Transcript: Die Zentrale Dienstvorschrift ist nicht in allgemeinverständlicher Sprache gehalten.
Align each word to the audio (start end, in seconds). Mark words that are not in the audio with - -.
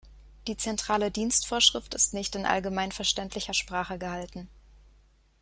Die 0.47 0.57
Zentrale 0.57 1.11
Dienstvorschrift 1.11 1.93
ist 1.93 2.15
nicht 2.15 2.35
in 2.35 2.47
allgemeinverständlicher 2.47 3.53
Sprache 3.53 3.99
gehalten. 3.99 4.49